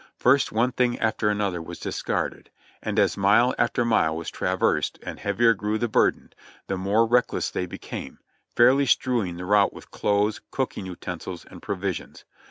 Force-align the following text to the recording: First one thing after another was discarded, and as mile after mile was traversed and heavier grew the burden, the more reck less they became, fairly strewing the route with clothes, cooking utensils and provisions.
First 0.17 0.51
one 0.51 0.71
thing 0.71 0.97
after 0.99 1.29
another 1.29 1.61
was 1.61 1.77
discarded, 1.77 2.49
and 2.81 2.97
as 2.97 3.15
mile 3.15 3.53
after 3.59 3.85
mile 3.85 4.17
was 4.17 4.31
traversed 4.31 4.97
and 5.03 5.19
heavier 5.19 5.53
grew 5.53 5.77
the 5.77 5.87
burden, 5.87 6.33
the 6.65 6.75
more 6.75 7.05
reck 7.05 7.31
less 7.31 7.51
they 7.51 7.67
became, 7.67 8.17
fairly 8.55 8.87
strewing 8.87 9.37
the 9.37 9.45
route 9.45 9.73
with 9.73 9.91
clothes, 9.91 10.41
cooking 10.49 10.87
utensils 10.87 11.45
and 11.45 11.61
provisions. 11.61 12.25